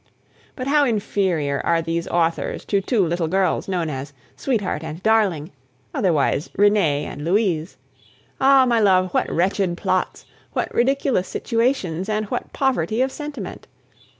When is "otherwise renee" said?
5.93-7.05